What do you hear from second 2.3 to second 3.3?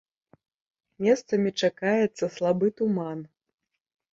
слабы туман.